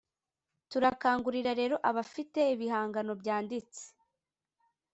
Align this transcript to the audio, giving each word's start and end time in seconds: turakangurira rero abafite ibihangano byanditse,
turakangurira 0.71 1.51
rero 1.61 1.75
abafite 1.89 2.39
ibihangano 2.53 3.13
byanditse, 3.21 3.83